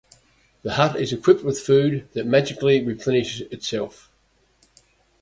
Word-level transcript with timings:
The 0.63 0.73
hut 0.73 0.95
is 0.95 1.13
equipped 1.13 1.43
with 1.45 1.59
food 1.59 2.09
that 2.13 2.25
magically 2.25 2.83
replenishes 2.83 3.41
itself. 3.51 4.09